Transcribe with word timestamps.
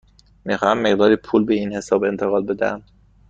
می 0.45 0.57
خواهم 0.57 0.79
مقداری 0.81 1.15
پول 1.15 1.45
به 1.45 1.53
این 1.53 1.73
حساب 1.73 2.03
انتقال 2.03 2.45
بدهم. 2.45 2.83